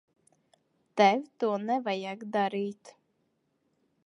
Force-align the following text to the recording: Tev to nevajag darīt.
Tev 1.01 1.21
to 1.43 1.51
nevajag 1.67 2.27
darīt. 2.39 2.95